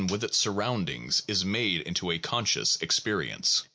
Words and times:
with 0.09 0.23
its 0.23 0.35
surroundings 0.37 1.21
is 1.27 1.45
made 1.45 1.81
into 1.81 2.09
a 2.09 2.17
conscious 2.17 2.75
experience. 2.81 3.61